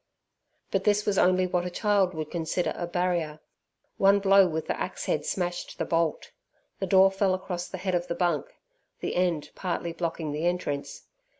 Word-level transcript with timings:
But 0.71 0.83
this 0.83 1.05
was 1.05 1.19
only 1.19 1.45
what 1.45 1.63
a 1.63 1.69
child 1.69 2.15
would 2.15 2.31
consider 2.31 2.73
a 2.75 2.87
barrier. 2.87 3.39
One 3.97 4.17
blow 4.19 4.47
with 4.47 4.65
the 4.65 4.75
axe 4.79 5.05
head 5.05 5.27
smashed 5.27 5.77
the 5.77 5.85
bolt. 5.85 6.31
The 6.79 6.87
door 6.87 7.11
fell 7.11 7.35
across 7.35 7.67
the 7.67 7.77
head 7.77 7.93
of 7.93 8.07
the 8.07 8.15
bunk, 8.15 8.47
the 9.01 9.13
end 9.15 9.51
partly 9.53 9.93
blocking 9.93 10.31
the 10.31 10.47
entrance. 10.47 11.03